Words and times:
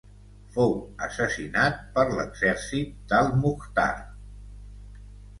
Fou 0.53 0.71
assassinat 1.07 1.75
per 1.97 2.05
l'exèrcit 2.19 2.95
d'Al-Mukhtar. 3.11 3.93